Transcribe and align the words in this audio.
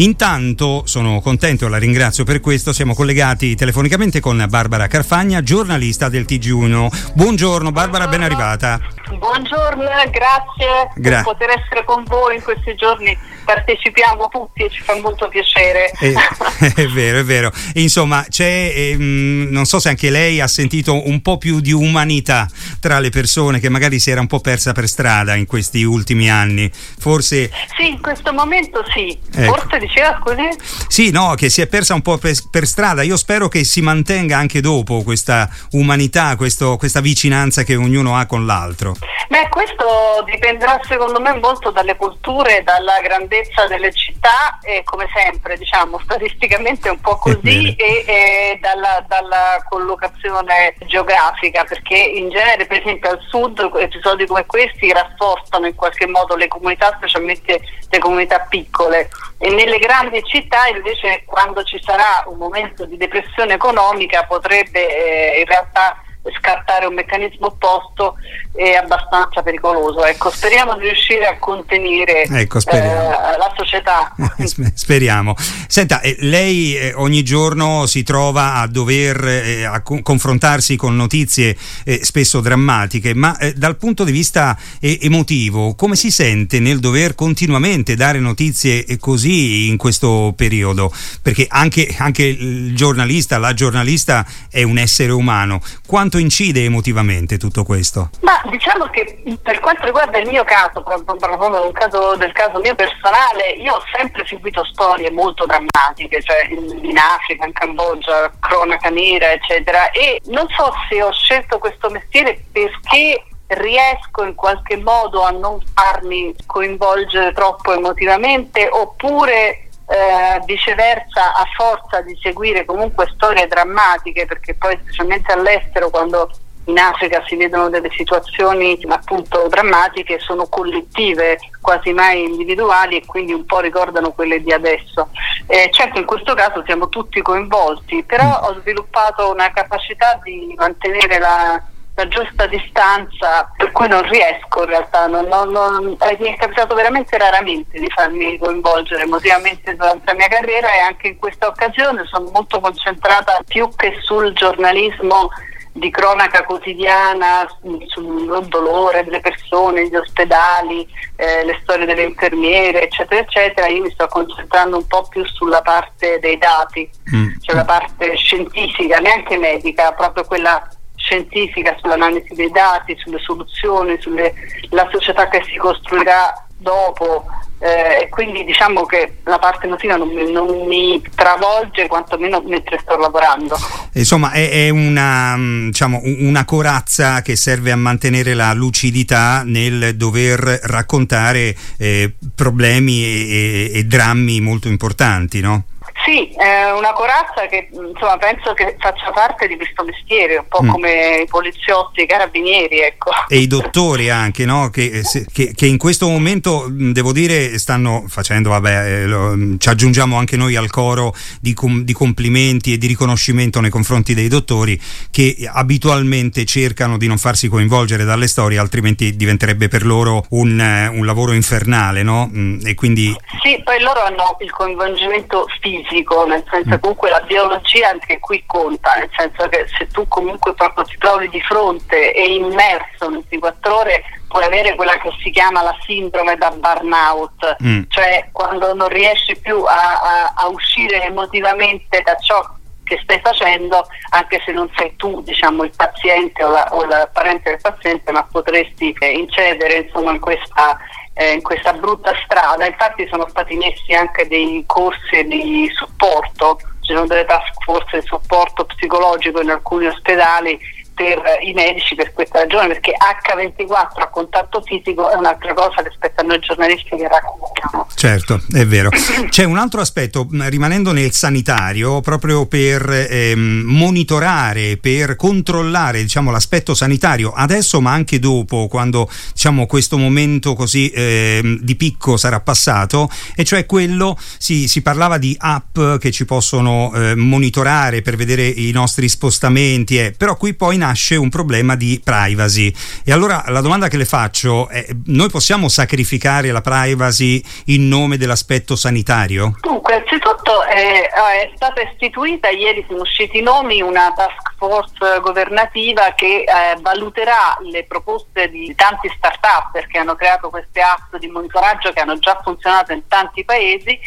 Intanto 0.00 0.84
sono 0.86 1.20
contento 1.20 1.68
la 1.68 1.76
ringrazio 1.76 2.24
per 2.24 2.40
questo. 2.40 2.72
Siamo 2.72 2.94
collegati 2.94 3.54
telefonicamente 3.54 4.18
con 4.20 4.42
Barbara 4.48 4.86
Carfagna, 4.86 5.42
giornalista 5.42 6.08
del 6.08 6.24
TG1. 6.26 7.12
Buongiorno 7.12 7.70
Barbara, 7.70 8.08
ben 8.08 8.22
arrivata. 8.22 8.80
Buongiorno, 9.18 9.88
grazie 10.10 10.90
Gra- 10.94 11.16
per 11.16 11.22
poter 11.24 11.50
essere 11.50 11.84
con 11.84 12.04
voi 12.04 12.36
in 12.36 12.42
questi 12.42 12.74
giorni 12.76 13.16
partecipiamo 13.44 14.28
tutti 14.28 14.62
e 14.62 14.70
ci 14.70 14.80
fa 14.80 14.96
molto 15.00 15.28
piacere. 15.28 15.90
Eh, 15.98 16.14
è 16.76 16.86
vero, 16.86 17.18
è 17.18 17.24
vero. 17.24 17.50
Insomma, 17.74 18.24
c'è, 18.28 18.72
ehm, 18.74 19.48
non 19.50 19.64
so 19.64 19.80
se 19.80 19.88
anche 19.88 20.10
lei 20.10 20.40
ha 20.40 20.46
sentito 20.46 21.08
un 21.08 21.20
po' 21.20 21.38
più 21.38 21.58
di 21.60 21.72
umanità 21.72 22.48
tra 22.78 23.00
le 23.00 23.10
persone 23.10 23.58
che 23.58 23.68
magari 23.68 23.98
si 23.98 24.10
era 24.10 24.20
un 24.20 24.28
po' 24.28 24.40
persa 24.40 24.72
per 24.72 24.86
strada 24.88 25.34
in 25.34 25.46
questi 25.46 25.82
ultimi 25.82 26.30
anni. 26.30 26.70
Forse... 26.72 27.50
Sì, 27.76 27.88
in 27.88 28.00
questo 28.00 28.32
momento 28.32 28.84
sì. 28.94 29.18
Ecco. 29.34 29.54
Forse 29.54 29.78
diceva 29.78 30.18
così? 30.22 30.48
Sì, 30.86 31.10
no, 31.10 31.34
che 31.34 31.48
si 31.48 31.60
è 31.60 31.66
persa 31.66 31.94
un 31.94 32.02
po' 32.02 32.18
per, 32.18 32.34
per, 32.50 32.66
strada. 32.66 33.02
Io 33.02 33.16
spero 33.16 33.48
che 33.48 33.64
si 33.64 33.80
mantenga 33.80 34.36
anche 34.36 34.60
dopo 34.60 35.02
questa 35.02 35.48
umanità, 35.72 36.36
questo, 36.36 36.76
questa 36.76 37.00
vicinanza 37.00 37.64
che 37.64 37.74
ognuno 37.74 38.16
ha 38.16 38.26
con 38.26 38.46
l'altro. 38.46 38.96
Beh, 39.28 39.48
questo 39.48 40.24
dipenderà 40.26 40.80
secondo 40.82 41.20
me 41.20 41.32
molto 41.34 41.70
dalle 41.70 41.96
culture, 41.96 42.62
dalla 42.64 43.00
grandezza 43.00 43.66
delle 43.66 43.92
città 43.92 44.58
e 44.62 44.82
come 44.84 45.08
sempre, 45.14 45.56
diciamo, 45.56 45.98
statisticamente 46.04 46.88
un 46.88 47.00
po' 47.00 47.16
così 47.16 47.74
e, 47.76 48.04
e 48.06 48.58
dalla, 48.60 49.04
dalla, 49.06 49.64
collocazione 49.68 50.74
geografica, 50.86 51.64
perché 51.64 51.96
in 51.96 52.28
genere, 52.28 52.66
per 52.66 52.80
esempio 52.80 53.10
al 53.10 53.20
sud, 53.28 53.70
episodi 53.76 54.26
come 54.26 54.44
questi 54.46 54.92
rafforzano 54.92 55.66
in 55.66 55.74
qualche 55.74 56.06
modo 56.06 56.34
le 56.34 56.48
comunità, 56.48 56.92
specialmente 56.96 57.60
le 57.88 57.98
comunità 57.98 58.40
piccole. 58.48 59.08
E 59.38 59.50
nelle 59.50 59.78
grandi 59.78 60.22
città 60.24 60.66
invece 60.66 61.22
quando 61.24 61.62
ci 61.62 61.80
sarà 61.82 62.24
un 62.26 62.36
momento 62.36 62.84
di 62.84 62.96
depressione 62.96 63.54
economica 63.54 64.24
potrebbe 64.24 65.34
eh, 65.34 65.40
in 65.40 65.46
realtà 65.46 65.96
scattare 66.38 66.86
un 66.86 66.94
meccanismo 66.94 67.46
opposto 67.46 68.16
è 68.52 68.72
abbastanza 68.72 69.42
pericoloso. 69.42 70.04
Ecco, 70.04 70.30
speriamo 70.30 70.76
di 70.76 70.84
riuscire 70.86 71.26
a 71.26 71.38
contenere 71.38 72.24
ecco, 72.24 72.58
eh, 72.58 72.78
la 72.80 73.52
società. 73.56 74.14
speriamo. 74.74 75.34
Senta, 75.66 76.00
eh, 76.00 76.16
lei 76.20 76.76
eh, 76.76 76.92
ogni 76.94 77.22
giorno 77.22 77.86
si 77.86 78.02
trova 78.02 78.54
a 78.54 78.66
dover 78.66 79.24
eh, 79.24 79.64
a 79.64 79.80
co- 79.82 80.02
confrontarsi 80.02 80.76
con 80.76 80.94
notizie 80.96 81.56
eh, 81.84 82.00
spesso 82.02 82.40
drammatiche, 82.40 83.14
ma 83.14 83.38
eh, 83.38 83.54
dal 83.54 83.76
punto 83.76 84.04
di 84.04 84.12
vista 84.12 84.56
emotivo, 84.80 85.74
come 85.74 85.96
si 85.96 86.10
sente 86.10 86.60
nel 86.60 86.80
dover 86.80 87.14
continuamente 87.14 87.94
dare 87.94 88.18
notizie 88.18 88.84
così 88.98 89.68
in 89.68 89.76
questo 89.76 90.32
periodo? 90.36 90.92
Perché 91.22 91.46
anche, 91.48 91.94
anche 91.98 92.24
il 92.24 92.74
giornalista, 92.74 93.38
la 93.38 93.54
giornalista 93.54 94.26
è 94.50 94.62
un 94.62 94.78
essere 94.78 95.12
umano. 95.12 95.62
Quanto 95.86 96.09
quanto 96.10 96.18
incide 96.18 96.64
emotivamente 96.64 97.38
tutto 97.38 97.62
questo? 97.62 98.10
Ma 98.22 98.42
diciamo 98.50 98.86
che 98.86 99.22
per 99.40 99.60
quanto 99.60 99.84
riguarda 99.84 100.18
il 100.18 100.28
mio 100.28 100.42
caso, 100.42 100.82
proprio 100.82 101.62
del 101.62 101.72
caso, 101.72 102.16
del 102.16 102.32
caso 102.32 102.58
mio 102.58 102.74
personale, 102.74 103.50
io 103.56 103.74
ho 103.74 103.82
sempre 103.96 104.26
seguito 104.26 104.64
storie 104.64 105.10
molto 105.12 105.46
drammatiche, 105.46 106.20
cioè 106.20 106.48
in, 106.50 106.84
in 106.84 106.98
Africa, 106.98 107.46
in 107.46 107.52
Cambogia, 107.52 108.32
cronaca 108.40 108.88
nera, 108.88 109.30
eccetera, 109.30 109.92
e 109.92 110.20
non 110.24 110.46
so 110.48 110.72
se 110.88 111.00
ho 111.00 111.12
scelto 111.12 111.58
questo 111.58 111.88
mestiere 111.90 112.44
perché 112.50 113.24
riesco 113.46 114.24
in 114.24 114.34
qualche 114.34 114.76
modo 114.76 115.22
a 115.22 115.30
non 115.30 115.60
farmi 115.74 116.34
coinvolgere 116.46 117.32
troppo 117.32 117.72
emotivamente 117.72 118.68
oppure 118.68 119.69
eh, 119.90 120.40
viceversa 120.44 121.34
a 121.34 121.44
forza 121.56 122.00
di 122.02 122.16
seguire 122.22 122.64
comunque 122.64 123.10
storie 123.12 123.48
drammatiche 123.48 124.24
perché 124.24 124.54
poi 124.54 124.78
specialmente 124.82 125.32
all'estero 125.32 125.90
quando 125.90 126.30
in 126.64 126.78
Africa 126.78 127.24
si 127.26 127.34
vedono 127.34 127.68
delle 127.68 127.90
situazioni 127.90 128.78
appunto 128.88 129.48
drammatiche, 129.48 130.20
sono 130.20 130.46
collettive, 130.46 131.38
quasi 131.60 131.92
mai 131.92 132.22
individuali 132.22 132.98
e 132.98 133.04
quindi 133.04 133.32
un 133.32 133.44
po' 133.44 133.58
ricordano 133.58 134.12
quelle 134.12 134.40
di 134.40 134.52
adesso. 134.52 135.08
Eh, 135.46 135.70
certo 135.72 135.98
in 135.98 136.04
questo 136.04 136.34
caso 136.34 136.62
siamo 136.64 136.88
tutti 136.88 137.20
coinvolti, 137.22 138.04
però 138.04 138.24
mm. 138.24 138.44
ho 138.44 138.60
sviluppato 138.60 139.30
una 139.30 139.50
capacità 139.50 140.20
di 140.22 140.54
mantenere 140.56 141.18
la, 141.18 141.60
la 141.94 142.08
giusta 142.08 142.46
distanza 142.46 143.50
per 143.56 143.72
cui 143.72 143.88
non 143.88 144.02
riesco 144.08 144.62
in 144.62 144.68
realtà, 144.68 145.06
non, 145.06 145.26
non, 145.26 145.50
non, 145.50 145.96
eh, 146.00 146.16
mi 146.18 146.32
è 146.32 146.36
capitato 146.36 146.74
veramente 146.74 147.18
raramente 147.18 147.78
di 147.78 147.90
farmi 147.90 148.38
coinvolgere 148.38 149.02
emotivamente 149.02 149.74
durante 149.74 150.04
la 150.06 150.14
mia 150.14 150.28
carriera 150.28 150.72
e 150.72 150.78
anche 150.78 151.08
in 151.08 151.18
questa 151.18 151.46
occasione 151.46 152.04
sono 152.06 152.30
molto 152.32 152.60
concentrata 152.60 153.40
più 153.46 153.68
che 153.76 153.98
sul 154.00 154.32
giornalismo 154.32 155.30
di 155.72 155.90
cronaca 155.90 156.42
quotidiana 156.44 157.46
sul 157.86 158.46
dolore 158.48 159.04
delle 159.04 159.20
persone, 159.20 159.88
gli 159.88 159.94
ospedali, 159.94 160.86
eh, 161.16 161.44
le 161.44 161.58
storie 161.62 161.86
delle 161.86 162.02
infermiere, 162.02 162.82
eccetera, 162.82 163.20
eccetera, 163.20 163.66
io 163.68 163.82
mi 163.82 163.90
sto 163.90 164.06
concentrando 164.08 164.78
un 164.78 164.86
po' 164.86 165.06
più 165.08 165.24
sulla 165.26 165.62
parte 165.62 166.18
dei 166.18 166.38
dati, 166.38 166.90
mm. 167.14 167.28
cioè 167.40 167.54
la 167.54 167.64
parte 167.64 168.16
scientifica, 168.16 168.98
neanche 168.98 169.36
medica, 169.36 169.92
proprio 169.92 170.24
quella 170.24 170.68
scientifica 171.10 171.76
sull'analisi 171.80 172.34
dei 172.34 172.50
dati, 172.50 172.96
sulle 172.96 173.18
soluzioni, 173.18 174.00
sulla 174.00 174.88
società 174.92 175.28
che 175.28 175.42
si 175.50 175.56
costruirà 175.56 176.46
dopo 176.56 177.24
eh, 177.58 178.02
e 178.02 178.08
quindi 178.10 178.44
diciamo 178.44 178.84
che 178.84 179.16
la 179.24 179.38
parte 179.38 179.66
emotiva 179.66 179.96
non 179.96 180.08
non 180.08 180.66
mi, 180.66 181.02
travolge 181.14 181.88
quantomeno 181.88 182.42
mentre 182.46 182.78
sto 182.80 182.96
lavorando. 182.96 183.56
Insomma 183.94 184.30
è, 184.30 184.66
è 184.66 184.68
una, 184.68 185.34
diciamo, 185.36 186.00
una, 186.02 186.44
corazza 186.44 187.22
che 187.22 187.36
serve 187.36 187.72
a 187.72 187.76
mantenere 187.76 188.34
la 188.34 188.52
lucidità 188.52 189.42
nel 189.44 189.96
dover 189.96 190.38
raccontare 190.62 191.54
eh, 191.78 192.14
problemi 192.34 193.02
e, 193.04 193.08
e, 193.08 193.78
e 193.78 193.84
drammi 193.84 194.40
molto 194.40 194.68
importanti, 194.68 195.40
no? 195.40 195.64
Sì, 196.10 196.28
è 196.36 196.72
una 196.72 196.92
corazza 196.92 197.46
che 197.48 197.68
insomma, 197.70 198.16
penso 198.16 198.52
che 198.52 198.74
faccia 198.80 199.12
parte 199.12 199.46
di 199.46 199.54
questo 199.54 199.84
mestiere, 199.84 200.38
un 200.38 200.46
po' 200.48 200.60
mm. 200.60 200.68
come 200.68 201.20
i 201.22 201.26
poliziotti, 201.28 202.02
i 202.02 202.06
carabinieri. 202.06 202.80
Ecco. 202.80 203.10
E 203.28 203.38
i 203.38 203.46
dottori 203.46 204.10
anche, 204.10 204.44
no? 204.44 204.70
che, 204.70 204.90
eh, 204.90 205.26
che, 205.32 205.52
che, 205.54 205.66
in 205.66 205.78
questo 205.78 206.08
momento, 206.08 206.66
devo 206.68 207.12
dire, 207.12 207.56
stanno 207.60 208.06
facendo, 208.08 208.50
vabbè, 208.50 209.02
eh, 209.02 209.06
lo, 209.06 209.36
ci 209.58 209.68
aggiungiamo 209.68 210.16
anche 210.16 210.36
noi 210.36 210.56
al 210.56 210.68
coro 210.68 211.14
di, 211.40 211.54
com, 211.54 211.82
di, 211.82 211.92
complimenti 211.92 212.72
e 212.72 212.78
di 212.78 212.88
riconoscimento 212.88 213.60
nei 213.60 213.70
confronti 213.70 214.12
dei 214.12 214.26
dottori 214.26 214.80
che 215.12 215.48
abitualmente 215.48 216.44
cercano 216.44 216.98
di 216.98 217.06
non 217.06 217.18
farsi 217.18 217.46
coinvolgere 217.46 218.02
dalle 218.02 218.26
storie, 218.26 218.58
altrimenti 218.58 219.14
diventerebbe 219.14 219.68
per 219.68 219.86
loro 219.86 220.24
un, 220.30 220.90
un 220.92 221.06
lavoro 221.06 221.34
infernale. 221.34 222.02
No? 222.02 222.28
Mm, 222.34 222.66
e 222.66 222.74
quindi... 222.74 223.14
Sì, 223.42 223.60
poi 223.62 223.80
loro 223.80 224.00
hanno 224.00 224.36
il 224.40 224.50
coinvolgimento 224.50 225.46
fisico 225.60 225.99
fisico, 226.00 226.26
nel 226.26 226.44
senso 226.50 226.70
che 226.70 226.76
mm. 226.76 226.80
comunque 226.80 227.10
la 227.10 227.20
biologia 227.20 227.90
anche 227.90 228.18
qui 228.18 228.42
conta, 228.46 228.94
nel 228.94 229.10
senso 229.16 229.48
che 229.48 229.66
se 229.76 229.86
tu 229.88 230.06
comunque 230.08 230.54
proprio 230.54 230.84
ti 230.84 230.96
trovi 230.98 231.28
di 231.28 231.40
fronte 231.42 232.12
e 232.12 232.34
immerso 232.34 233.10
24 233.10 233.76
ore 233.76 234.02
puoi 234.28 234.44
avere 234.44 234.74
quella 234.76 234.96
che 234.98 235.10
si 235.22 235.30
chiama 235.30 235.62
la 235.62 235.76
sindrome 235.84 236.36
da 236.36 236.50
burnout, 236.50 237.56
mm. 237.62 237.82
cioè 237.88 238.28
quando 238.32 238.74
non 238.74 238.88
riesci 238.88 239.36
più 239.36 239.62
a, 239.64 240.00
a, 240.00 240.32
a 240.36 240.48
uscire 240.48 241.04
emotivamente 241.04 242.00
da 242.02 242.14
ciò 242.16 242.58
che 242.84 242.98
stai 243.04 243.20
facendo, 243.20 243.86
anche 244.10 244.42
se 244.44 244.50
non 244.50 244.68
sei 244.76 244.96
tu 244.96 245.22
diciamo, 245.22 245.62
il 245.62 245.70
paziente 245.76 246.42
o, 246.42 246.50
la, 246.50 246.68
o 246.72 246.82
il 246.82 247.10
parente 247.12 247.50
del 247.50 247.60
paziente, 247.60 248.10
ma 248.10 248.26
potresti 248.28 248.92
eh, 248.98 249.12
incedere 249.12 249.74
insomma, 249.74 250.10
in 250.10 250.18
questa 250.18 250.76
eh, 251.20 251.32
in 251.34 251.42
questa 251.42 251.74
brutta 251.74 252.14
strada. 252.24 252.64
Infatti 252.64 253.06
sono 253.08 253.28
stati 253.28 253.54
messi 253.56 253.92
anche 253.92 254.26
dei 254.26 254.64
corsi 254.66 255.22
di 255.26 255.70
supporto, 255.74 256.58
ci 256.80 256.94
sono 256.94 257.06
delle 257.06 257.26
task 257.26 257.62
force 257.62 258.00
di 258.00 258.06
supporto 258.06 258.64
psicologico 258.64 259.42
in 259.42 259.50
alcuni 259.50 259.86
ospedali 259.86 260.58
per 261.00 261.22
i 261.40 261.54
medici 261.54 261.94
per 261.94 262.12
questa 262.12 262.40
ragione, 262.40 262.66
perché 262.66 262.92
H24 262.92 264.02
a 264.02 264.08
contatto 264.08 264.60
fisico 264.60 265.10
è 265.10 265.14
un'altra 265.14 265.54
cosa 265.54 265.80
rispetto 265.80 266.20
a 266.20 266.24
noi 266.24 266.38
giornalisti 266.40 266.90
che 266.90 267.08
raccontiamo. 267.08 267.86
Certo, 267.94 268.42
è 268.52 268.66
vero. 268.66 268.90
C'è 269.30 269.44
un 269.44 269.56
altro 269.56 269.80
aspetto, 269.80 270.28
rimanendo 270.30 270.92
nel 270.92 271.12
sanitario, 271.12 272.02
proprio 272.02 272.44
per 272.44 273.06
ehm, 273.08 273.62
monitorare, 273.64 274.76
per 274.76 275.16
controllare 275.16 276.02
diciamo, 276.02 276.30
l'aspetto 276.30 276.74
sanitario 276.74 277.32
adesso 277.34 277.80
ma 277.80 277.92
anche 277.92 278.18
dopo, 278.18 278.68
quando 278.68 279.08
diciamo, 279.32 279.66
questo 279.66 279.96
momento 279.96 280.52
così 280.52 280.90
ehm, 280.94 281.60
di 281.60 281.76
picco 281.76 282.18
sarà 282.18 282.40
passato, 282.40 283.08
e 283.34 283.44
cioè 283.44 283.64
quello, 283.64 284.18
si, 284.36 284.68
si 284.68 284.82
parlava 284.82 285.16
di 285.16 285.34
app 285.38 285.78
che 285.98 286.10
ci 286.10 286.26
possono 286.26 286.92
eh, 286.94 287.14
monitorare 287.14 288.02
per 288.02 288.16
vedere 288.16 288.46
i 288.46 288.70
nostri 288.72 289.08
spostamenti, 289.08 289.98
eh, 289.98 290.12
però 290.14 290.36
qui 290.36 290.52
poi 290.52 290.76
nasce 290.76 290.88
nasce 290.90 291.16
un 291.16 291.28
problema 291.28 291.76
di 291.76 292.00
privacy. 292.02 292.72
E 293.04 293.12
allora 293.12 293.44
la 293.46 293.60
domanda 293.60 293.88
che 293.88 293.96
le 293.96 294.04
faccio 294.04 294.68
è, 294.68 294.84
noi 295.06 295.30
possiamo 295.30 295.68
sacrificare 295.68 296.50
la 296.50 296.60
privacy 296.60 297.42
in 297.66 297.88
nome 297.88 298.16
dell'aspetto 298.16 298.74
sanitario? 298.74 299.54
Dunque, 299.60 299.94
innanzitutto 299.94 300.64
è, 300.64 301.08
è 301.08 301.50
stata 301.54 301.80
istituita, 301.82 302.48
ieri 302.48 302.84
sono 302.88 303.02
usciti 303.02 303.38
i 303.38 303.42
nomi, 303.42 303.80
una 303.80 304.12
task 304.14 304.54
force 304.56 305.20
governativa 305.20 306.12
che 306.14 306.42
eh, 306.42 306.80
valuterà 306.80 307.56
le 307.70 307.84
proposte 307.84 308.50
di 308.50 308.74
tanti 308.74 309.10
start-up 309.16 309.86
che 309.86 309.98
hanno 309.98 310.16
creato 310.16 310.50
queste 310.50 310.80
app 310.80 311.16
di 311.16 311.28
monitoraggio 311.28 311.92
che 311.92 312.00
hanno 312.00 312.18
già 312.18 312.38
funzionato 312.42 312.92
in 312.92 313.06
tanti 313.06 313.44
paesi 313.44 313.98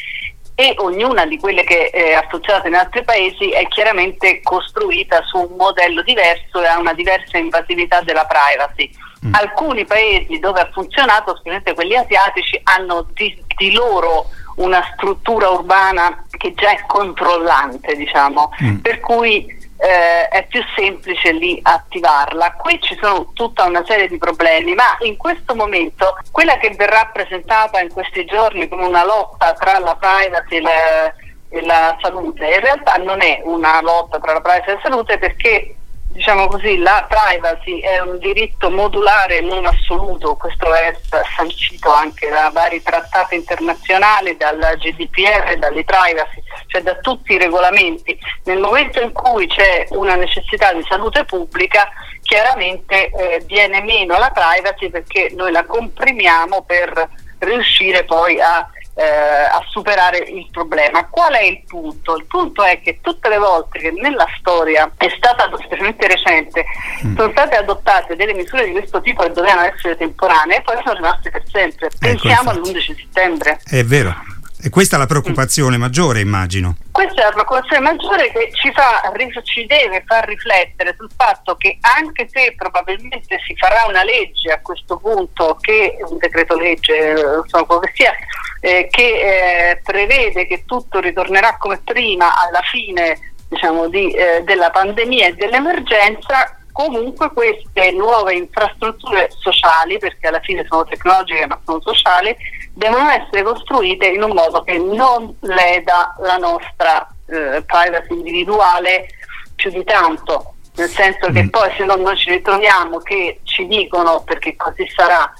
e 0.55 0.73
ognuna 0.77 1.25
di 1.25 1.39
quelle 1.39 1.63
che 1.63 1.89
eh, 1.91 2.13
ha 2.13 2.25
funzionato 2.29 2.67
in 2.67 2.75
altri 2.75 3.03
paesi 3.03 3.49
è 3.49 3.67
chiaramente 3.67 4.41
costruita 4.41 5.23
su 5.23 5.39
un 5.39 5.55
modello 5.57 6.03
diverso 6.03 6.61
e 6.61 6.67
ha 6.67 6.77
una 6.77 6.93
diversa 6.93 7.37
invasività 7.37 8.01
della 8.01 8.25
privacy. 8.25 8.89
Mm. 9.25 9.33
Alcuni 9.33 9.85
paesi 9.85 10.37
dove 10.39 10.59
ha 10.59 10.69
funzionato, 10.71 11.31
specialmente 11.31 11.73
quelli 11.73 11.95
asiatici, 11.95 12.59
hanno 12.63 13.07
di, 13.13 13.35
di 13.57 13.71
loro 13.71 14.29
una 14.57 14.83
struttura 14.93 15.49
urbana 15.49 16.25
che 16.37 16.53
già 16.53 16.71
è 16.71 16.83
controllante, 16.85 17.95
diciamo, 17.95 18.51
mm. 18.61 18.75
per 18.77 18.99
cui 18.99 19.61
eh, 19.83 20.29
è 20.29 20.47
più 20.47 20.61
semplice 20.77 21.33
lì 21.33 21.59
attivarla. 21.61 22.53
Qui 22.53 22.79
ci 22.81 22.97
sono 23.01 23.31
tutta 23.33 23.65
una 23.65 23.83
serie 23.85 24.07
di 24.07 24.17
problemi, 24.17 24.73
ma 24.73 24.95
in 25.01 25.17
questo 25.17 25.55
momento 25.55 26.17
quella 26.31 26.57
che 26.57 26.69
verrà 26.69 27.09
presentata 27.11 27.81
in 27.81 27.91
questi 27.91 28.23
giorni 28.23 28.69
come 28.69 28.85
una 28.85 29.03
lotta 29.03 29.51
tra 29.53 29.79
la 29.79 29.97
privacy 29.97 30.55
e 30.55 30.61
la, 30.61 31.13
e 31.49 31.65
la 31.65 31.97
salute, 32.01 32.45
in 32.45 32.61
realtà 32.61 32.93
non 32.95 33.21
è 33.21 33.41
una 33.43 33.81
lotta 33.81 34.19
tra 34.19 34.31
la 34.31 34.41
privacy 34.41 34.69
e 34.69 34.73
la 34.75 34.79
salute 34.81 35.17
perché 35.17 35.75
diciamo 36.13 36.47
così, 36.47 36.77
la 36.77 37.07
privacy 37.09 37.79
è 37.79 37.99
un 37.99 38.19
diritto 38.19 38.69
modulare 38.69 39.41
non 39.41 39.65
assoluto, 39.65 40.35
questo 40.35 40.71
è 40.73 40.95
sancito 41.35 41.91
anche 41.91 42.29
da 42.29 42.51
vari 42.53 42.81
trattati 42.83 43.35
internazionali, 43.35 44.37
dalla 44.37 44.75
GDPR, 44.75 45.57
dalle 45.57 45.83
privacy, 45.83 46.41
cioè 46.67 46.81
da 46.81 46.95
tutti 46.97 47.33
i 47.33 47.39
regolamenti. 47.39 48.17
Nel 48.43 48.59
momento 48.59 49.01
in 49.01 49.11
cui 49.11 49.47
c'è 49.47 49.87
una 49.89 50.15
necessità 50.15 50.71
di 50.71 50.85
salute 50.87 51.25
pubblica, 51.25 51.89
chiaramente 52.21 53.09
eh, 53.09 53.43
viene 53.47 53.81
meno 53.81 54.17
la 54.17 54.29
privacy 54.29 54.89
perché 54.89 55.31
noi 55.33 55.51
la 55.51 55.65
comprimiamo 55.65 56.61
per 56.61 57.09
riuscire 57.39 58.03
poi 58.05 58.39
a 58.39 58.69
eh, 58.95 59.03
a 59.03 59.63
superare 59.69 60.17
il 60.17 60.47
problema. 60.51 61.07
Qual 61.07 61.33
è 61.33 61.43
il 61.43 61.63
punto? 61.67 62.15
Il 62.15 62.25
punto 62.25 62.63
è 62.63 62.79
che 62.81 62.99
tutte 63.01 63.29
le 63.29 63.37
volte 63.37 63.79
che 63.79 63.91
nella 63.91 64.27
storia 64.37 64.91
è 64.97 65.09
stata, 65.15 65.49
specialmente 65.57 66.07
recente, 66.07 66.65
mm. 67.05 67.15
sono 67.15 67.31
state 67.31 67.55
adottate 67.55 68.15
delle 68.15 68.33
misure 68.33 68.65
di 68.65 68.71
questo 68.71 69.01
tipo 69.01 69.23
che 69.23 69.31
dovevano 69.31 69.61
essere 69.61 69.97
temporanee 69.97 70.57
e 70.57 70.61
poi 70.61 70.77
sono 70.83 70.95
rimaste 70.95 71.29
per 71.29 71.43
sempre. 71.49 71.87
Ecco, 71.87 71.97
Pensiamo 71.99 72.51
ecco, 72.51 72.59
all'11 72.59 72.95
settembre. 72.95 73.59
È 73.63 73.83
vero. 73.83 74.32
E 74.65 74.69
questa 74.69 74.95
è 74.95 74.99
la 74.99 75.07
preoccupazione 75.07 75.75
maggiore, 75.75 76.21
immagino. 76.21 76.77
Questa 76.89 77.19
è 77.19 77.25
la 77.25 77.31
preoccupazione 77.31 77.81
maggiore 77.81 78.31
che 78.31 78.49
ci, 78.53 78.71
fa, 78.71 79.01
ci 79.43 79.65
deve 79.65 80.03
far 80.07 80.25
riflettere 80.25 80.95
sul 80.95 81.09
fatto 81.13 81.57
che 81.57 81.77
anche 81.81 82.29
se 82.31 82.53
probabilmente 82.55 83.41
si 83.45 83.53
farà 83.57 83.83
una 83.89 84.05
legge 84.05 84.53
a 84.53 84.61
questo 84.61 84.95
punto, 84.95 85.57
che 85.59 85.97
un 86.07 86.17
decreto 86.17 86.55
legge, 86.55 87.09
insomma, 87.43 87.65
quello 87.65 87.81
che 87.81 87.91
sia, 87.93 88.13
eh, 88.61 88.87
che 88.89 89.71
eh, 89.71 89.81
prevede 89.83 90.47
che 90.47 90.63
tutto 90.65 91.01
ritornerà 91.01 91.57
come 91.57 91.81
prima 91.83 92.33
alla 92.33 92.61
fine 92.61 93.33
diciamo, 93.49 93.89
di, 93.89 94.13
eh, 94.13 94.43
della 94.45 94.69
pandemia 94.69 95.27
e 95.27 95.33
dell'emergenza, 95.33 96.57
comunque 96.71 97.33
queste 97.33 97.91
nuove 97.91 98.33
infrastrutture 98.35 99.29
sociali, 99.29 99.97
perché 99.97 100.27
alla 100.27 100.39
fine 100.39 100.65
sono 100.69 100.85
tecnologiche 100.85 101.45
ma 101.47 101.59
sono 101.65 101.81
sociali, 101.81 102.33
devono 102.73 103.09
essere 103.09 103.43
costruite 103.43 104.07
in 104.07 104.23
un 104.23 104.31
modo 104.31 104.63
che 104.63 104.77
non 104.77 105.35
leda 105.41 106.15
la 106.19 106.37
nostra 106.37 107.07
eh, 107.27 107.63
privacy 107.65 108.13
individuale 108.13 109.07
più 109.55 109.69
di 109.69 109.83
tanto, 109.83 110.55
nel 110.75 110.89
senso 110.89 111.31
che 111.31 111.43
mm. 111.43 111.49
poi 111.49 111.71
se 111.77 111.85
non 111.85 112.01
noi 112.01 112.17
ci 112.17 112.31
ritroviamo 112.31 112.97
che 112.99 113.39
ci 113.43 113.67
dicono 113.67 114.21
perché 114.23 114.55
così 114.55 114.87
sarà 114.89 115.31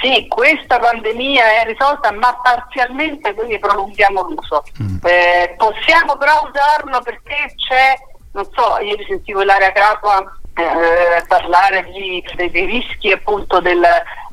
sì, 0.00 0.26
questa 0.28 0.78
pandemia 0.78 1.60
è 1.60 1.66
risolta, 1.66 2.12
ma 2.12 2.38
parzialmente 2.40 3.34
quindi 3.34 3.58
prolunghiamo 3.58 4.22
l'uso. 4.22 4.62
Mm. 4.80 4.98
Eh, 5.02 5.54
possiamo 5.56 6.16
però 6.16 6.48
usarlo 6.48 7.00
perché 7.02 7.52
c'è, 7.56 7.94
non 8.32 8.46
so, 8.52 8.78
ieri 8.78 9.04
sentivo 9.08 9.42
Ilaria 9.42 9.72
Capua 9.72 10.38
eh, 10.54 11.24
parlare 11.26 11.84
di, 11.90 12.24
dei, 12.36 12.50
dei, 12.50 12.66
rischi 12.66 13.10
appunto 13.10 13.60
del, 13.60 13.84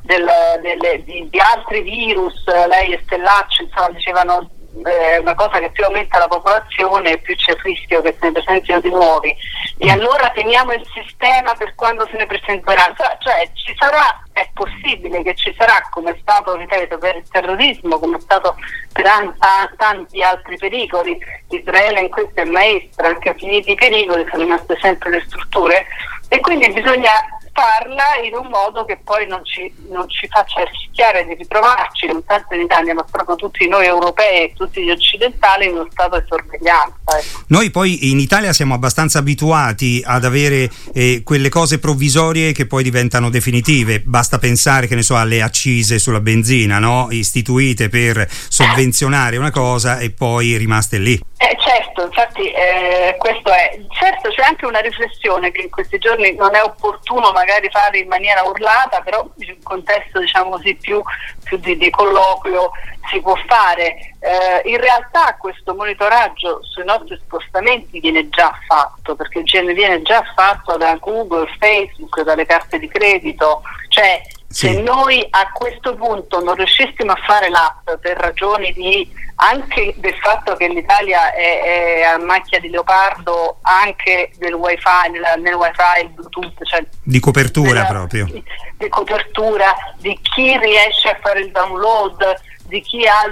del, 0.02 0.28
delle, 0.62 1.02
di, 1.04 1.28
di, 1.28 1.38
altri 1.38 1.82
virus, 1.82 2.44
lei 2.46 2.92
e 2.92 3.00
Stellacci 3.04 3.62
insomma, 3.64 3.90
dicevano 3.90 4.50
eh, 4.84 5.18
una 5.18 5.34
cosa 5.34 5.58
che 5.58 5.70
più 5.70 5.84
aumenta 5.84 6.18
la 6.18 6.28
popolazione 6.28 7.18
più 7.18 7.34
c'è 7.34 7.52
il 7.52 7.60
rischio 7.62 8.00
che 8.00 8.16
se 8.18 8.26
ne 8.26 8.32
presentino 8.32 8.80
di 8.80 8.90
nuovi. 8.90 9.34
E 9.78 9.90
allora 9.90 10.30
teniamo 10.30 10.72
il 10.72 10.86
sistema 10.92 11.54
per 11.54 11.74
quando 11.74 12.06
se 12.10 12.16
ne 12.16 12.26
presenterà. 12.26 12.94
Cioè, 13.18 13.50
ci 13.54 13.74
sarà 13.78 14.22
è 14.32 14.48
possibile 14.54 15.22
che 15.22 15.34
ci 15.34 15.54
sarà 15.58 15.86
come 15.90 16.12
è 16.12 16.18
stato 16.20 16.56
ripeto 16.56 16.96
per 16.96 17.16
il 17.16 17.28
terrorismo 17.30 17.98
come 17.98 18.16
è 18.16 18.20
stato 18.20 18.56
per 18.92 19.04
an- 19.04 19.36
tanti 19.76 20.22
altri 20.22 20.56
pericoli. 20.56 21.18
Israele 21.48 22.00
in 22.00 22.10
questo 22.10 22.40
è 22.40 22.44
maestra 22.44 23.08
anche 23.08 23.34
finiti 23.36 23.72
i 23.72 23.74
pericoli 23.74 24.26
sono 24.30 24.44
rimaste 24.44 24.78
sempre 24.80 25.10
le 25.10 25.24
strutture 25.26 25.86
e 26.32 26.38
quindi 26.38 26.70
bisogna 26.72 27.10
farla 27.52 28.24
in 28.24 28.34
un 28.34 28.46
modo 28.46 28.84
che 28.84 29.00
poi 29.02 29.26
non 29.26 29.44
ci, 29.44 29.72
non 29.88 30.08
ci 30.08 30.28
faccia 30.28 30.62
rischiare 30.62 31.26
di 31.26 31.34
ritrovarci, 31.34 32.06
non 32.06 32.24
tanto 32.24 32.54
in 32.54 32.60
Italia, 32.60 32.94
ma 32.94 33.02
proprio 33.02 33.34
tutti 33.34 33.66
noi 33.66 33.86
europei 33.86 34.44
e 34.44 34.52
tutti 34.54 34.80
gli 34.80 34.90
occidentali 34.90 35.66
in 35.66 35.72
uno 35.72 35.88
stato 35.90 36.20
di 36.20 36.24
sorveglianza. 36.28 37.18
Ecco. 37.18 37.44
Noi 37.48 37.70
poi 37.70 38.10
in 38.12 38.20
Italia 38.20 38.52
siamo 38.52 38.74
abbastanza 38.74 39.18
abituati 39.18 40.00
ad 40.06 40.24
avere 40.24 40.70
eh, 40.94 41.22
quelle 41.24 41.48
cose 41.48 41.80
provvisorie 41.80 42.52
che 42.52 42.66
poi 42.66 42.84
diventano 42.84 43.28
definitive. 43.28 44.00
Basta 44.00 44.38
pensare, 44.38 44.86
che 44.86 44.94
ne 44.94 45.02
so, 45.02 45.16
alle 45.16 45.42
accise 45.42 45.98
sulla 45.98 46.20
benzina, 46.20 46.78
no? 46.78 47.08
istituite 47.10 47.88
per 47.88 48.24
sovvenzionare 48.30 49.36
una 49.36 49.50
cosa 49.50 49.98
e 49.98 50.10
poi 50.10 50.56
rimaste 50.56 50.98
lì. 50.98 51.20
Eh, 51.42 51.56
certo, 51.58 52.02
infatti 52.02 52.50
eh, 52.50 53.16
questo 53.16 53.50
è. 53.50 53.80
Certo 53.88 54.28
c'è 54.28 54.42
anche 54.42 54.66
una 54.66 54.80
riflessione 54.80 55.50
che 55.50 55.62
in 55.62 55.70
questi 55.70 55.96
giorni 55.96 56.34
non 56.34 56.54
è 56.54 56.62
opportuno 56.62 57.32
magari 57.32 57.70
fare 57.70 58.00
in 58.00 58.08
maniera 58.08 58.42
urlata, 58.42 59.00
però 59.00 59.26
in 59.38 59.52
un 59.52 59.62
contesto 59.62 60.20
diciamo 60.20 60.50
così 60.50 60.74
più, 60.74 61.00
più 61.42 61.56
di, 61.56 61.78
di, 61.78 61.88
colloquio 61.88 62.72
si 63.10 63.22
può 63.22 63.34
fare. 63.46 64.12
Eh, 64.20 64.68
in 64.68 64.76
realtà 64.76 65.34
questo 65.38 65.74
monitoraggio 65.74 66.60
sui 66.62 66.84
nostri 66.84 67.18
spostamenti 67.24 68.00
viene 68.00 68.28
già 68.28 68.54
fatto, 68.66 69.16
perché 69.16 69.42
viene 69.42 70.02
già 70.02 70.22
fatto 70.36 70.76
da 70.76 70.94
Google, 71.00 71.48
Facebook, 71.58 72.20
dalle 72.20 72.44
carte 72.44 72.78
di 72.78 72.86
credito, 72.86 73.62
cioè 73.88 74.20
sì. 74.52 74.66
Se 74.66 74.80
noi 74.80 75.24
a 75.30 75.52
questo 75.52 75.94
punto 75.94 76.42
non 76.42 76.56
riuscissimo 76.56 77.12
a 77.12 77.18
fare 77.24 77.48
l'app 77.48 77.88
per 78.00 78.16
ragioni 78.16 78.72
di 78.72 79.08
anche 79.36 79.94
del 79.96 80.14
fatto 80.16 80.56
che 80.56 80.68
l'Italia 80.68 81.32
è, 81.32 81.60
è 81.62 82.02
a 82.02 82.18
macchia 82.18 82.58
di 82.58 82.68
leopardo 82.68 83.58
anche 83.62 84.32
del 84.38 84.54
wifi, 84.54 85.10
nel, 85.12 85.40
nel 85.40 85.54
wifi, 85.54 86.02
il 86.02 86.08
bluetooth, 86.10 86.64
cioè 86.64 86.84
di 87.02 87.20
copertura 87.20 87.68
della, 87.68 87.86
proprio. 87.86 88.24
Di, 88.24 88.42
di, 88.76 88.88
copertura, 88.88 89.72
di 89.98 90.18
chi 90.20 90.58
riesce 90.58 91.10
a 91.10 91.18
fare 91.22 91.40
il 91.40 91.52
download, 91.52 92.34
di 92.64 92.80
chi 92.80 93.06
ha 93.06 93.24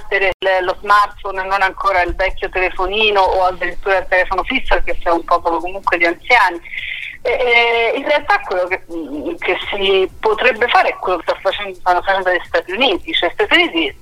lo 0.62 0.76
smartphone 0.80 1.42
e 1.42 1.46
non 1.46 1.62
ancora 1.62 2.02
il 2.02 2.14
vecchio 2.14 2.48
telefonino 2.48 3.20
o 3.20 3.44
addirittura 3.44 3.98
il 3.98 4.06
telefono 4.08 4.44
fisso 4.44 4.74
perché 4.74 4.96
siamo 5.00 5.16
un 5.16 5.24
popolo 5.24 5.58
comunque 5.58 5.98
di 5.98 6.06
anziani. 6.06 6.60
Eh, 7.22 7.94
in 7.96 8.04
realtà 8.04 8.40
quello 8.40 8.66
che, 8.66 8.84
che, 9.38 9.56
si 9.70 10.10
potrebbe 10.20 10.68
fare 10.68 10.90
è 10.90 10.96
quello 10.96 11.18
che 11.18 11.24
sta 11.24 11.38
facendo, 11.40 11.74
stanno 11.74 12.02
facendo 12.02 12.30
gli 12.30 12.40
Stati 12.44 12.72
Uniti, 12.72 13.12
cioè 13.12 13.28
gli 13.28 13.32
Stati 13.32 13.54
Uniti 13.54 13.98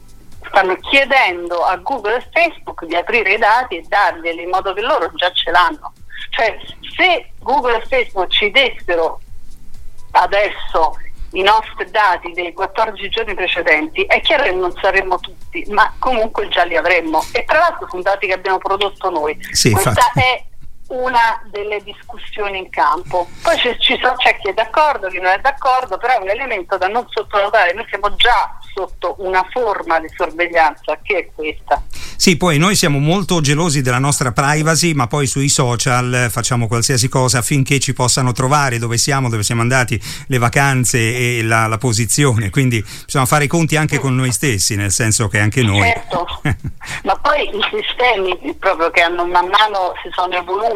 stanno 0.49 0.77
chiedendo 0.77 1.65
a 1.65 1.77
Google 1.77 2.17
e 2.17 2.29
Facebook 2.33 2.85
di 2.85 2.95
aprire 2.95 3.35
i 3.35 3.39
dati 3.39 3.77
e 3.77 3.85
darglieli 3.89 4.43
in 4.43 4.51
modo 4.51 4.73
che 4.73 4.83
loro 4.83 5.11
già 5.15 5.31
ce 5.33 5.51
l'hanno. 5.51 5.93
Cioè 6.31 6.57
se 6.97 7.31
Google 7.41 7.79
e 7.83 7.87
Facebook 7.87 8.29
ci 8.29 8.51
dessero 8.51 9.21
adesso 10.13 10.97
i 11.33 11.43
nostri 11.43 11.91
dati 11.91 12.33
dei 12.33 12.53
14 12.53 13.09
giorni 13.11 13.35
precedenti, 13.35 14.05
è 14.05 14.21
chiaro 14.21 14.45
che 14.45 14.53
non 14.53 14.73
saremmo 14.81 15.19
tutti, 15.19 15.65
ma 15.69 15.93
comunque 15.99 16.49
già 16.49 16.65
li 16.65 16.77
avremmo. 16.77 17.23
E 17.33 17.45
tra 17.45 17.59
l'altro 17.59 17.89
sono 17.91 18.03
dati 18.03 18.27
che 18.27 18.33
abbiamo 18.33 18.59
prodotto 18.59 19.11
noi. 19.11 19.37
Sì, 19.51 19.71
Questa 19.71 19.91
infatti. 19.91 20.21
è 20.21 20.45
una 20.89 21.43
delle 21.51 21.83
discussioni 21.83 22.59
in 22.59 22.71
campo. 22.71 23.29
Poi 23.43 23.57
ci, 23.59 23.77
ci 23.81 23.99
so, 24.03 24.15
c'è 24.17 24.39
chi 24.39 24.51
è 24.51 24.53
d'accordo, 24.53 25.09
chi 25.09 25.19
non 25.19 25.33
è 25.33 25.39
d'accordo, 25.41 25.99
però 25.99 26.19
è 26.19 26.23
un 26.23 26.29
elemento 26.29 26.77
da 26.77 26.87
non 26.87 27.07
sottovalutare. 27.09 27.73
Noi 27.73 27.87
siamo 27.89 28.15
già 28.15 28.59
sotto 28.75 29.17
una 29.19 29.47
forma 29.51 29.99
di 30.01 30.09
sorveglianza 30.15 30.99
che 31.03 31.19
è 31.19 31.31
questa. 31.35 31.83
Sì, 32.17 32.37
poi 32.37 32.59
noi 32.59 32.77
siamo 32.77 32.99
molto 32.99 33.41
gelosi 33.41 33.83
della 33.83 33.99
nostra 33.99 34.33
privacy, 34.33 34.93
ma 34.93 35.07
poi 35.07 35.27
sui 35.27 35.49
social 35.49 36.29
facciamo 36.31 36.67
qualsiasi 36.67 37.09
cosa 37.09 37.39
affinché 37.39 37.79
ci 37.79 37.93
possano 37.93 38.33
trovare 38.33 38.79
dove 38.79 38.97
siamo, 38.97 39.29
dove 39.29 39.43
siamo 39.43 39.61
andati, 39.63 40.01
le 40.29 40.39
vacanze 40.39 40.99
e 40.99 41.43
la, 41.43 41.67
la 41.67 41.79
posizione. 41.79 42.51
Quindi 42.51 42.85
bisogna 43.05 43.27
fare 43.27 43.45
i 43.45 43.49
conti 43.49 43.77
anche 43.77 43.99
con 43.99 44.15
noi 44.15 44.33
stessi, 44.33 44.77
nel 44.77 44.93
senso 44.93 45.29
che 45.29 45.39
anche 45.39 45.63
noi. 45.63 45.81
Certo, 45.81 46.41
ma 47.05 47.17
poi 47.17 47.49
i 47.49 47.61
sistemi 47.71 48.55
proprio 48.59 48.91
che 48.91 49.01
hanno 49.01 49.25
man 49.27 49.49
mano 49.49 49.93
si 50.03 50.11
sono 50.13 50.35
evoluti 50.35 50.76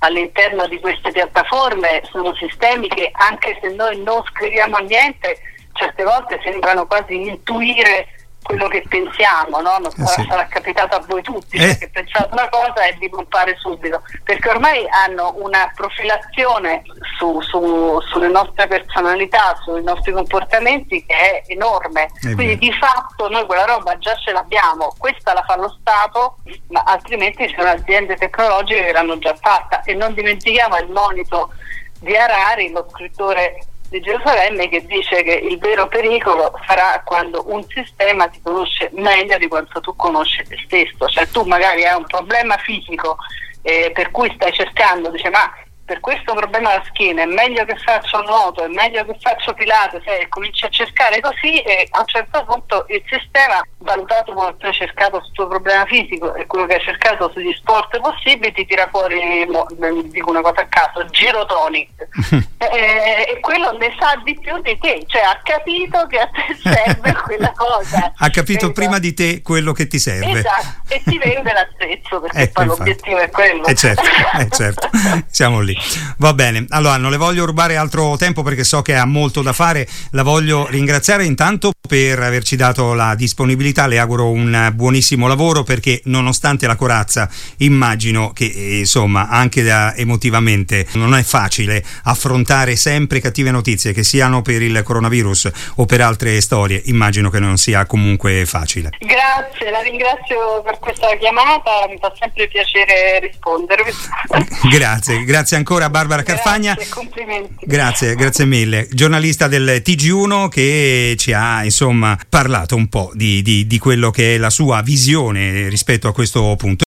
all'interno 0.00 0.66
di 0.66 0.78
queste 0.80 1.10
piattaforme 1.10 2.02
sono 2.10 2.34
sistemi 2.34 2.88
che 2.88 3.10
anche 3.12 3.58
se 3.60 3.68
noi 3.74 4.02
non 4.02 4.22
scriviamo 4.30 4.78
niente, 4.78 5.38
certe 5.72 6.04
volte 6.04 6.40
sembrano 6.42 6.86
quasi 6.86 7.28
intuire 7.28 8.08
quello 8.46 8.68
che 8.68 8.84
pensiamo, 8.88 9.60
no? 9.60 9.78
non 9.78 9.90
sarà, 9.90 10.04
eh 10.04 10.22
sì. 10.22 10.26
sarà, 10.28 10.46
capitato 10.46 10.96
a 10.96 11.04
voi 11.06 11.20
tutti, 11.20 11.56
eh. 11.56 11.76
che 11.76 11.88
pensate 11.88 12.28
una 12.30 12.48
cosa 12.48 12.84
e 12.84 12.96
vi 13.00 13.10
compare 13.10 13.56
subito, 13.58 14.02
perché 14.22 14.50
ormai 14.50 14.86
hanno 14.88 15.34
una 15.38 15.70
profilazione 15.74 16.82
su, 17.18 17.40
su, 17.40 18.00
sulle 18.08 18.28
nostre 18.28 18.68
personalità, 18.68 19.58
sui 19.64 19.82
nostri 19.82 20.12
comportamenti 20.12 21.04
che 21.04 21.14
è 21.14 21.42
enorme, 21.48 22.04
è 22.22 22.34
quindi 22.34 22.56
di 22.58 22.72
fatto 22.72 23.28
noi 23.28 23.44
quella 23.46 23.64
roba 23.64 23.98
già 23.98 24.14
ce 24.14 24.30
l'abbiamo, 24.30 24.94
questa 24.96 25.32
la 25.32 25.42
fa 25.42 25.56
lo 25.56 25.76
Stato, 25.80 26.36
ma 26.68 26.84
altrimenti 26.86 27.48
ci 27.48 27.54
sono 27.56 27.70
aziende 27.70 28.14
tecnologiche 28.14 28.84
che 28.84 28.92
l'hanno 28.92 29.18
già 29.18 29.34
fatta 29.34 29.82
e 29.82 29.94
non 29.94 30.14
dimentichiamo 30.14 30.78
il 30.78 30.88
monito 30.90 31.52
di 31.98 32.16
Harari, 32.16 32.70
lo 32.70 32.86
scrittore 32.92 33.58
di 33.88 34.00
Gerusalemme 34.00 34.68
che 34.68 34.84
dice 34.86 35.22
che 35.22 35.32
il 35.32 35.58
vero 35.58 35.88
pericolo 35.88 36.52
sarà 36.66 37.00
quando 37.04 37.44
un 37.46 37.64
sistema 37.68 38.28
ti 38.28 38.40
conosce 38.42 38.90
meglio 38.94 39.38
di 39.38 39.48
quanto 39.48 39.80
tu 39.80 39.94
conosci 39.94 40.42
te 40.44 40.58
stesso, 40.64 41.08
cioè 41.08 41.26
tu 41.28 41.42
magari 41.42 41.84
hai 41.84 41.96
un 41.96 42.06
problema 42.06 42.56
fisico 42.56 43.16
eh, 43.62 43.90
per 43.92 44.10
cui 44.10 44.32
stai 44.34 44.52
cercando, 44.52 45.10
dice 45.10 45.30
ma 45.30 45.50
per 45.86 46.00
questo 46.00 46.34
problema 46.34 46.72
alla 46.72 46.82
schiena 46.88 47.22
è 47.22 47.26
meglio 47.26 47.64
che 47.64 47.76
faccio 47.76 48.20
nuoto, 48.22 48.64
è 48.64 48.68
meglio 48.68 49.04
che 49.04 49.16
faccio 49.20 49.54
pilates 49.54 50.02
e 50.04 50.26
cominci 50.28 50.64
a 50.64 50.68
cercare 50.68 51.20
così 51.20 51.60
e 51.60 51.86
a 51.90 52.00
un 52.00 52.06
certo 52.06 52.44
punto 52.44 52.86
il 52.88 53.02
sistema, 53.08 53.64
valutato 53.78 54.32
come 54.32 54.56
tu 54.58 54.66
hai 54.66 54.72
cercato 54.72 55.22
sul 55.22 55.32
tuo 55.32 55.46
problema 55.46 55.86
fisico 55.86 56.34
e 56.34 56.46
quello 56.46 56.66
che 56.66 56.74
hai 56.74 56.80
cercato 56.80 57.30
sugli 57.32 57.54
sport 57.54 58.00
possibili, 58.00 58.52
ti 58.52 58.66
tira 58.66 58.88
fuori, 58.90 59.46
mo, 59.48 59.64
dico 60.06 60.30
una 60.30 60.40
cosa 60.40 60.62
a 60.62 60.66
caso, 60.66 61.04
girotonic. 61.06 62.08
e, 62.58 63.26
e, 63.30 63.40
quello 63.40 63.70
ne 63.78 63.94
sa 63.96 64.20
di 64.24 64.36
più 64.40 64.60
di 64.62 64.76
te, 64.80 65.04
cioè 65.06 65.22
ha 65.22 65.40
capito 65.44 66.04
che 66.08 66.18
a 66.18 66.26
te 66.26 66.56
serve 66.68 67.14
quella 67.22 67.52
cosa. 67.54 68.12
Ha 68.16 68.30
capito 68.30 68.64
esatto. 68.64 68.72
prima 68.72 68.98
di 68.98 69.14
te 69.14 69.40
quello 69.40 69.72
che 69.72 69.86
ti 69.86 70.00
serve. 70.00 70.40
Esatto, 70.40 70.82
e 70.88 71.00
ti 71.04 71.16
vende 71.16 71.52
l'attrezzo 71.52 72.20
perché 72.20 72.42
eh, 72.42 72.48
poi 72.48 72.64
infatti. 72.64 72.78
l'obiettivo 72.80 73.18
è 73.18 73.30
quello. 73.30 73.64
Eh 73.66 73.74
certo, 73.76 74.02
eh 74.38 74.50
certo. 74.50 74.90
siamo 75.30 75.60
lì. 75.60 75.74
Va 76.18 76.32
bene, 76.34 76.64
allora 76.70 76.96
non 76.96 77.10
le 77.10 77.16
voglio 77.16 77.44
rubare 77.44 77.76
altro 77.76 78.16
tempo 78.16 78.42
perché 78.42 78.64
so 78.64 78.82
che 78.82 78.96
ha 78.96 79.04
molto 79.04 79.42
da 79.42 79.52
fare, 79.52 79.88
la 80.10 80.22
voglio 80.22 80.66
ringraziare 80.66 81.24
intanto 81.24 81.72
per 81.86 82.20
averci 82.20 82.56
dato 82.56 82.94
la 82.94 83.14
disponibilità, 83.14 83.86
le 83.86 83.98
auguro 83.98 84.30
un 84.30 84.72
buonissimo 84.74 85.26
lavoro 85.26 85.62
perché 85.62 86.00
nonostante 86.04 86.66
la 86.66 86.76
corazza 86.76 87.28
immagino 87.58 88.32
che 88.32 88.44
insomma 88.44 89.28
anche 89.28 89.62
da, 89.62 89.94
emotivamente 89.94 90.86
non 90.92 91.14
è 91.14 91.22
facile 91.22 91.84
affrontare 92.04 92.76
sempre 92.76 93.20
cattive 93.20 93.50
notizie 93.50 93.92
che 93.92 94.04
siano 94.04 94.42
per 94.42 94.62
il 94.62 94.82
coronavirus 94.82 95.50
o 95.76 95.86
per 95.86 96.00
altre 96.00 96.40
storie, 96.40 96.82
immagino 96.86 97.30
che 97.30 97.38
non 97.38 97.56
sia 97.56 97.86
comunque 97.86 98.44
facile. 98.46 98.90
Grazie, 98.98 99.70
la 99.70 99.80
ringrazio 99.80 100.62
per 100.62 100.78
questa 100.78 101.14
chiamata, 101.16 101.86
mi 101.88 101.96
fa 101.98 102.12
sempre 102.18 102.48
piacere 102.48 103.20
rispondervi. 103.20 103.90
grazie, 104.70 105.24
grazie 105.24 105.56
ancora 105.56 105.90
Barbara 105.90 106.22
Carfagna. 106.22 106.74
Grazie, 106.74 106.92
complimenti. 106.92 107.64
Grazie, 107.66 108.14
grazie 108.14 108.44
mille. 108.44 108.88
Giornalista 108.90 109.48
del 109.48 109.82
TG1 109.84 110.48
che 110.48 111.14
ci 111.18 111.32
ha 111.32 111.64
insomma 111.76 112.18
parlato 112.30 112.74
un 112.74 112.88
po' 112.88 113.10
di, 113.14 113.42
di, 113.42 113.66
di 113.66 113.78
quello 113.78 114.10
che 114.10 114.34
è 114.34 114.38
la 114.38 114.48
sua 114.48 114.80
visione 114.80 115.68
rispetto 115.68 116.08
a 116.08 116.12
questo 116.12 116.54
punto. 116.56 116.84